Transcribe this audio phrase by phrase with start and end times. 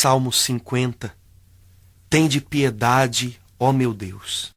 [0.00, 1.12] Salmo 50.
[2.08, 4.52] Tende piedade, ó meu Deus.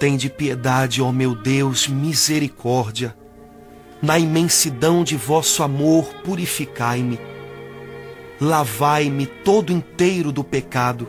[0.00, 3.16] Tende piedade, ó meu Deus, misericórdia.
[4.02, 7.20] Na imensidão de vosso amor, purificai-me.
[8.40, 11.06] Lavai-me todo inteiro do pecado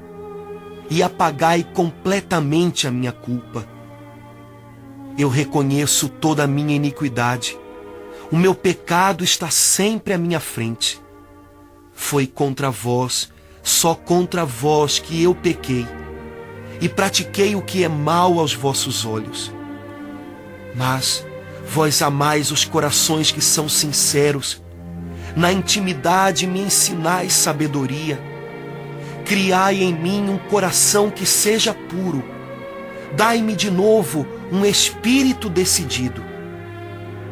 [0.91, 3.67] e apagai completamente a minha culpa.
[5.17, 7.62] Eu reconheço toda a minha iniquidade.
[8.31, 11.01] O meu pecado está sempre à minha frente.
[11.93, 13.29] Foi contra vós,
[13.61, 15.87] só contra vós que eu pequei,
[16.81, 19.51] e pratiquei o que é mal aos vossos olhos.
[20.75, 21.25] Mas
[21.67, 24.61] vós amais os corações que são sinceros,
[25.35, 28.19] na intimidade me ensinais sabedoria.
[29.25, 32.23] Criai em mim um coração que seja puro.
[33.15, 36.23] Dai-me de novo um espírito decidido.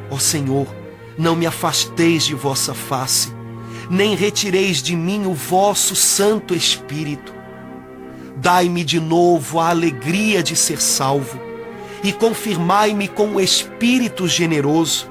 [0.09, 0.80] Ó Senhor,
[1.21, 3.31] não me afasteis de vossa face,
[3.91, 7.31] nem retireis de mim o vosso Santo Espírito.
[8.37, 11.39] Dai-me de novo a alegria de ser salvo
[12.03, 15.07] e confirmai-me com o Espírito generoso.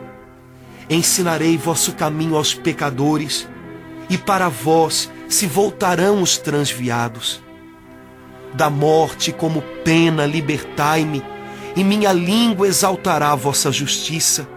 [0.88, 3.48] Ensinarei vosso caminho aos pecadores,
[4.08, 7.40] e para vós se voltarão os transviados.
[8.52, 11.22] Da morte como pena libertai-me,
[11.76, 14.48] e minha língua exaltará vossa justiça.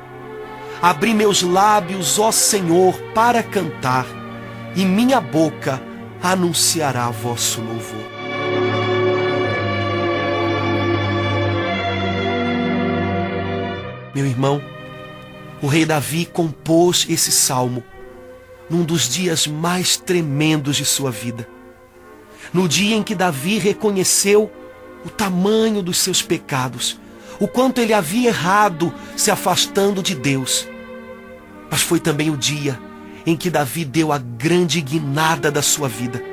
[0.83, 4.05] Abri meus lábios, ó Senhor, para cantar,
[4.75, 5.81] e minha boca
[6.21, 8.03] anunciará vosso louvor.
[14.13, 14.61] Meu irmão,
[15.61, 17.81] o rei Davi compôs esse salmo
[18.69, 21.47] num dos dias mais tremendos de sua vida.
[22.53, 24.51] No dia em que Davi reconheceu
[25.05, 26.99] o tamanho dos seus pecados,
[27.39, 30.72] o quanto ele havia errado se afastando de Deus.
[31.73, 32.79] Mas foi também o dia
[33.25, 36.23] em que Davi deu a grande guinada da sua vida,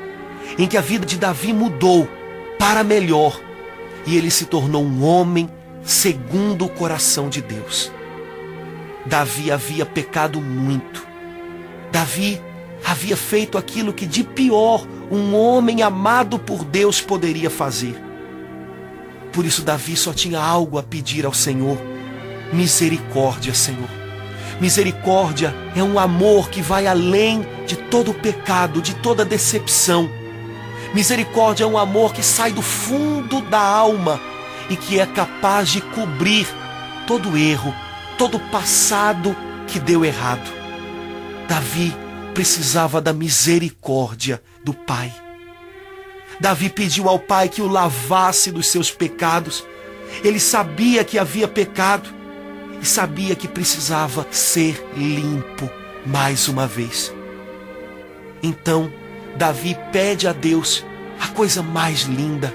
[0.58, 2.06] em que a vida de Davi mudou
[2.58, 3.40] para melhor
[4.06, 5.48] e ele se tornou um homem
[5.82, 7.90] segundo o coração de Deus.
[9.06, 11.06] Davi havia pecado muito.
[11.90, 12.38] Davi
[12.84, 17.98] havia feito aquilo que de pior um homem amado por Deus poderia fazer.
[19.32, 21.78] Por isso, Davi só tinha algo a pedir ao Senhor:
[22.52, 23.99] misericórdia, Senhor.
[24.60, 30.10] Misericórdia é um amor que vai além de todo pecado, de toda decepção.
[30.92, 34.20] Misericórdia é um amor que sai do fundo da alma
[34.68, 36.46] e que é capaz de cobrir
[37.06, 37.74] todo erro,
[38.18, 39.34] todo passado
[39.66, 40.46] que deu errado.
[41.48, 41.96] Davi
[42.34, 45.10] precisava da misericórdia do Pai.
[46.38, 49.64] Davi pediu ao Pai que o lavasse dos seus pecados.
[50.22, 52.19] Ele sabia que havia pecado
[52.80, 55.70] e sabia que precisava ser limpo
[56.06, 57.12] mais uma vez.
[58.42, 58.90] Então,
[59.36, 60.84] Davi pede a Deus
[61.20, 62.54] a coisa mais linda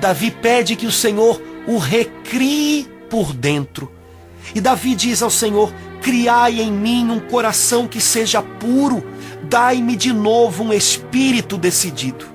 [0.00, 3.90] Davi pede que o Senhor o recrie por dentro.
[4.54, 9.04] E Davi diz ao Senhor: Criai em mim um coração que seja puro,
[9.44, 12.26] dai-me de novo um espírito decidido.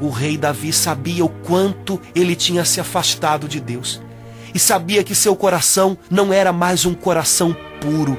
[0.00, 4.00] O rei Davi sabia o quanto ele tinha se afastado de Deus
[4.54, 8.18] e sabia que seu coração não era mais um coração puro.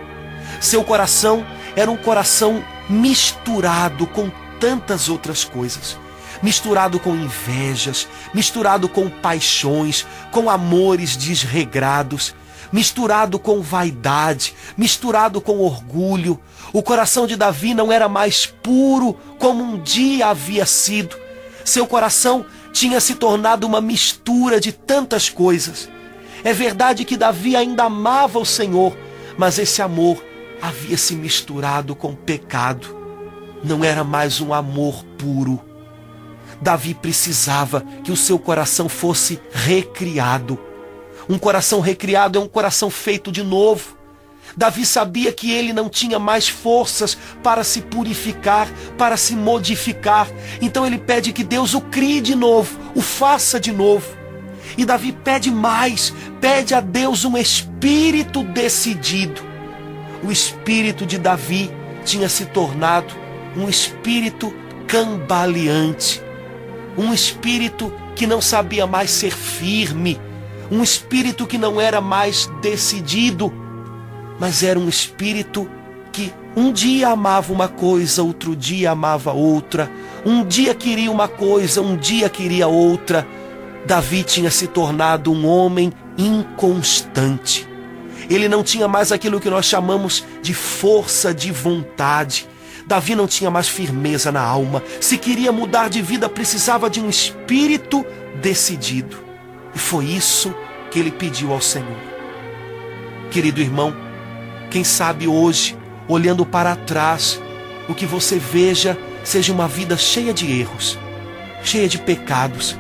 [0.60, 5.98] Seu coração era um coração misturado com tantas outras coisas
[6.42, 12.34] misturado com invejas, misturado com paixões, com amores desregrados,
[12.72, 16.40] misturado com vaidade, misturado com orgulho.
[16.74, 21.16] O coração de Davi não era mais puro como um dia havia sido.
[21.64, 25.90] Seu coração tinha se tornado uma mistura de tantas coisas.
[26.44, 28.96] É verdade que Davi ainda amava o Senhor,
[29.38, 30.24] mas esse amor
[30.62, 32.98] havia se misturado com pecado.
[33.64, 35.72] Não era mais um amor puro
[36.62, 40.60] Davi precisava que o seu coração fosse recriado.
[41.28, 43.98] Um coração recriado é um coração feito de novo.
[44.56, 50.28] Davi sabia que ele não tinha mais forças para se purificar, para se modificar.
[50.62, 54.21] Então ele pede que Deus o crie de novo, o faça de novo.
[54.78, 59.42] E Davi pede mais, pede a Deus um espírito decidido.
[60.24, 61.72] O espírito de Davi
[62.06, 63.14] tinha se tornado
[63.56, 64.54] um espírito
[64.88, 66.22] cambaleante
[66.98, 70.20] um espírito que não sabia mais ser firme,
[70.70, 73.52] um espírito que não era mais decidido,
[74.40, 75.70] mas era um espírito
[76.12, 79.90] que um dia amava uma coisa, outro dia amava outra,
[80.26, 83.26] um dia queria uma coisa, um dia queria outra.
[83.86, 87.68] Davi tinha se tornado um homem inconstante.
[88.30, 92.48] Ele não tinha mais aquilo que nós chamamos de força de vontade.
[92.86, 94.84] Davi não tinha mais firmeza na alma.
[95.00, 98.06] Se queria mudar de vida, precisava de um espírito
[98.42, 99.18] decidido.
[99.74, 100.54] E foi isso
[100.90, 101.98] que ele pediu ao Senhor.
[103.30, 103.96] Querido irmão,
[104.70, 107.42] quem sabe hoje, olhando para trás,
[107.88, 110.98] o que você veja seja uma vida cheia de erros,
[111.64, 112.78] cheia de pecados.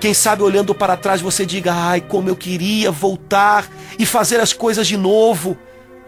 [0.00, 3.68] Quem sabe olhando para trás você diga: ai, como eu queria voltar
[3.98, 5.56] e fazer as coisas de novo.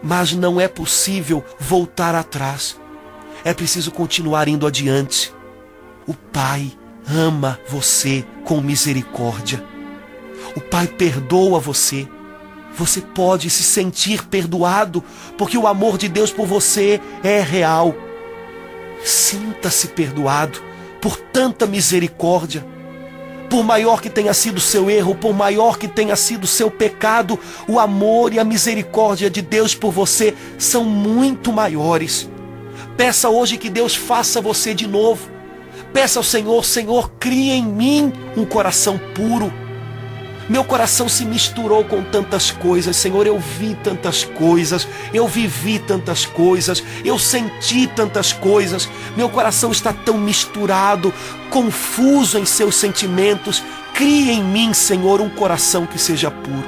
[0.01, 2.79] Mas não é possível voltar atrás.
[3.43, 5.33] É preciso continuar indo adiante.
[6.07, 6.71] O Pai
[7.07, 9.63] ama você com misericórdia.
[10.55, 12.07] O Pai perdoa você.
[12.75, 15.03] Você pode se sentir perdoado,
[15.37, 17.95] porque o amor de Deus por você é real.
[19.03, 20.61] Sinta-se perdoado
[21.01, 22.65] por tanta misericórdia.
[23.49, 27.79] Por maior que tenha sido seu erro, por maior que tenha sido seu pecado, o
[27.79, 32.29] amor e a misericórdia de Deus por você são muito maiores.
[32.95, 35.29] Peça hoje que Deus faça você de novo.
[35.91, 39.51] Peça ao Senhor, Senhor, cria em mim um coração puro
[40.49, 43.27] meu coração se misturou com tantas coisas, Senhor.
[43.27, 48.89] Eu vi tantas coisas, eu vivi tantas coisas, eu senti tantas coisas.
[49.15, 51.13] Meu coração está tão misturado,
[51.51, 53.63] confuso em seus sentimentos.
[53.93, 56.67] Cria em mim, Senhor, um coração que seja puro.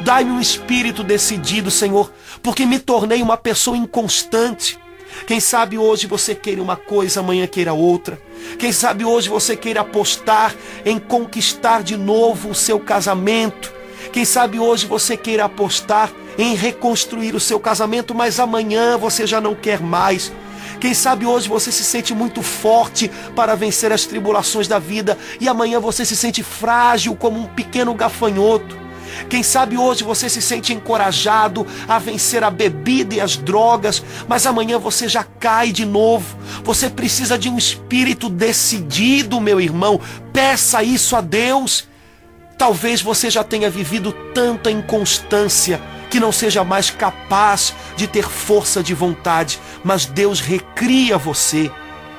[0.00, 4.81] Dai-me um espírito decidido, Senhor, porque me tornei uma pessoa inconstante.
[5.26, 8.20] Quem sabe hoje você queira uma coisa, amanhã queira outra.
[8.58, 10.54] Quem sabe hoje você queira apostar
[10.84, 13.72] em conquistar de novo o seu casamento.
[14.12, 19.40] Quem sabe hoje você queira apostar em reconstruir o seu casamento, mas amanhã você já
[19.40, 20.32] não quer mais.
[20.80, 25.48] Quem sabe hoje você se sente muito forte para vencer as tribulações da vida e
[25.48, 28.81] amanhã você se sente frágil como um pequeno gafanhoto.
[29.28, 34.46] Quem sabe hoje você se sente encorajado a vencer a bebida e as drogas, mas
[34.46, 36.36] amanhã você já cai de novo.
[36.64, 40.00] Você precisa de um espírito decidido, meu irmão.
[40.32, 41.88] Peça isso a Deus.
[42.58, 45.80] Talvez você já tenha vivido tanta inconstância
[46.10, 51.70] que não seja mais capaz de ter força de vontade, mas Deus recria você.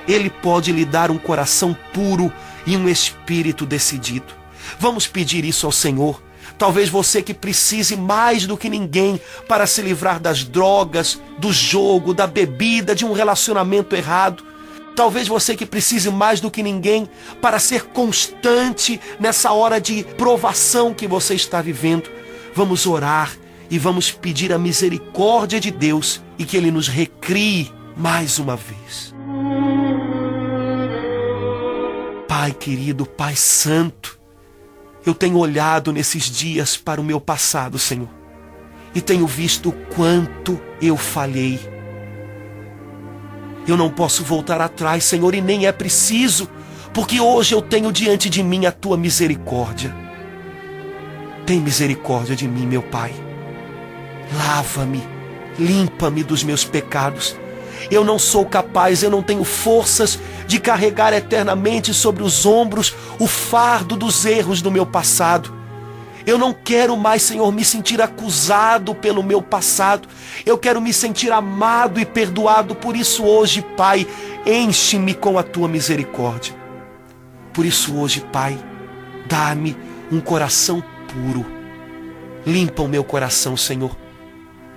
[0.07, 2.33] Ele pode lhe dar um coração puro
[2.65, 4.33] e um espírito decidido.
[4.79, 6.21] Vamos pedir isso ao Senhor.
[6.57, 12.13] Talvez você que precise mais do que ninguém para se livrar das drogas, do jogo,
[12.13, 14.43] da bebida, de um relacionamento errado.
[14.95, 17.09] Talvez você que precise mais do que ninguém
[17.41, 22.09] para ser constante nessa hora de provação que você está vivendo.
[22.53, 23.31] Vamos orar
[23.69, 29.13] e vamos pedir a misericórdia de Deus e que Ele nos recrie mais uma vez.
[32.27, 34.19] Pai querido, Pai Santo,
[35.05, 38.09] eu tenho olhado nesses dias para o meu passado, Senhor,
[38.95, 41.59] e tenho visto o quanto eu falhei.
[43.67, 46.49] Eu não posso voltar atrás, Senhor, e nem é preciso,
[46.93, 49.95] porque hoje eu tenho diante de mim a tua misericórdia.
[51.45, 53.13] Tem misericórdia de mim, meu Pai.
[54.35, 55.03] Lava-me,
[55.59, 57.35] limpa-me dos meus pecados
[57.89, 63.27] eu não sou capaz, eu não tenho forças de carregar eternamente sobre os ombros o
[63.27, 65.53] fardo dos erros do meu passado.
[66.25, 70.07] Eu não quero mais, Senhor, me sentir acusado pelo meu passado.
[70.45, 72.75] Eu quero me sentir amado e perdoado.
[72.75, 74.07] Por isso, hoje, Pai,
[74.45, 76.55] enche-me com a tua misericórdia.
[77.51, 78.57] Por isso, hoje, Pai,
[79.27, 79.75] dá-me
[80.09, 81.45] um coração puro.
[82.45, 84.02] Limpa o meu coração, Senhor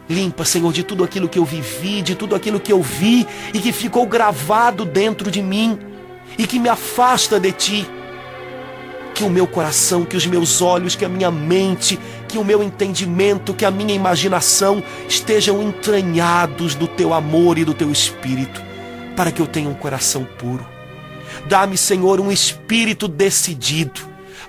[0.08, 3.58] Limpa, Senhor, de tudo aquilo que eu vivi, de tudo aquilo que eu vi e
[3.58, 5.78] que ficou gravado dentro de mim
[6.38, 7.86] e que me afasta de ti.
[9.14, 11.98] Que o meu coração, que os meus olhos, que a minha mente,
[12.28, 17.74] que o meu entendimento, que a minha imaginação estejam entranhados do teu amor e do
[17.74, 18.62] teu espírito,
[19.16, 20.66] para que eu tenha um coração puro.
[21.48, 24.00] Dá-me, Senhor, um espírito decidido,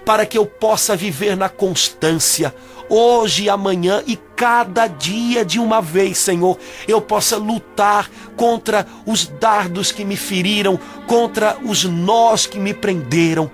[0.07, 2.55] para que eu possa viver na constância,
[2.87, 9.91] hoje amanhã e cada dia de uma vez, Senhor, eu possa lutar contra os dardos
[9.91, 13.51] que me feriram, contra os nós que me prenderam.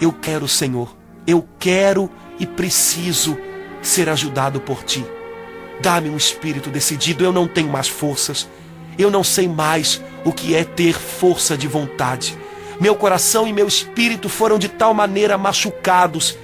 [0.00, 0.92] Eu quero, Senhor,
[1.24, 2.10] eu quero
[2.40, 3.38] e preciso
[3.80, 5.06] ser ajudado por Ti.
[5.80, 8.48] Dá-me um espírito decidido, eu não tenho mais forças,
[8.98, 12.41] eu não sei mais o que é ter força de vontade.
[12.82, 16.36] Meu coração e meu espírito foram de tal maneira machucados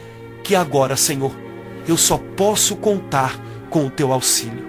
[0.45, 1.33] que agora, Senhor,
[1.85, 3.37] eu só posso contar
[3.69, 4.65] com o teu auxílio.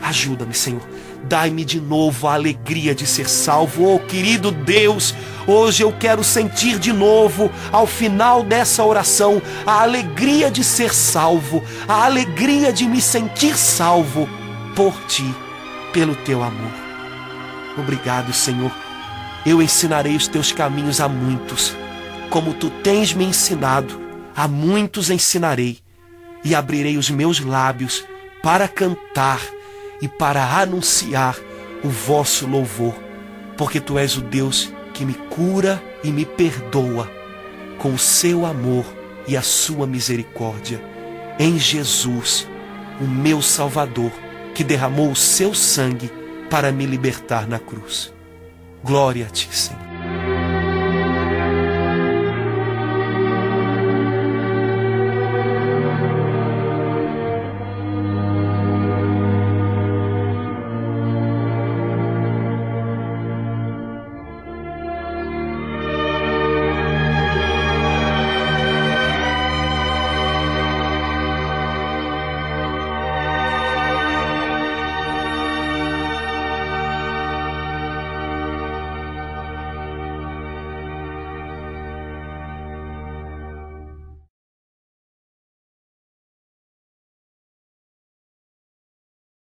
[0.00, 0.80] Ajuda-me, Senhor.
[1.24, 3.94] Dai-me de novo a alegria de ser salvo.
[3.94, 5.14] Oh, querido Deus,
[5.46, 11.62] hoje eu quero sentir de novo, ao final dessa oração, a alegria de ser salvo,
[11.86, 14.26] a alegria de me sentir salvo
[14.74, 15.30] por ti,
[15.92, 16.72] pelo teu amor.
[17.76, 18.72] Obrigado, Senhor.
[19.44, 21.74] Eu ensinarei os teus caminhos a muitos,
[22.28, 23.98] como tu tens me ensinado,
[24.36, 25.78] a muitos ensinarei,
[26.44, 28.04] e abrirei os meus lábios
[28.42, 29.40] para cantar
[30.00, 31.36] e para anunciar
[31.82, 32.94] o vosso louvor,
[33.56, 37.10] porque tu és o Deus que me cura e me perdoa
[37.78, 38.84] com o seu amor
[39.26, 40.82] e a sua misericórdia.
[41.38, 42.46] Em Jesus,
[43.00, 44.12] o meu Salvador,
[44.54, 46.10] que derramou o seu sangue
[46.50, 48.12] para me libertar na cruz.
[48.82, 49.80] Glória a ti, Senhor.